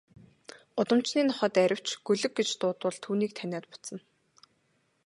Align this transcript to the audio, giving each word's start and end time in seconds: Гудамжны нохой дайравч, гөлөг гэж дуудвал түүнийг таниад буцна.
Гудамжны 0.77 1.21
нохой 1.27 1.49
дайравч, 1.55 1.87
гөлөг 2.07 2.33
гэж 2.37 2.49
дуудвал 2.59 2.97
түүнийг 3.03 3.31
таниад 3.39 3.65
буцна. 3.71 3.97